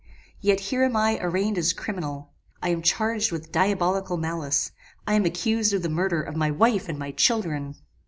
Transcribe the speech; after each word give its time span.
yet 0.39 0.59
here 0.59 0.81
am 0.83 0.95
I 0.95 1.19
arraigned 1.21 1.59
as 1.59 1.73
criminal. 1.73 2.31
I 2.59 2.69
am 2.69 2.81
charged 2.81 3.31
with 3.31 3.51
diabolical 3.51 4.17
malice; 4.17 4.71
I 5.05 5.13
am 5.13 5.25
accused 5.25 5.73
of 5.73 5.83
the 5.83 5.89
murder 5.89 6.23
of 6.23 6.35
my 6.35 6.49
wife 6.49 6.89
and 6.89 6.97
my 6.97 7.11
children! 7.11 7.75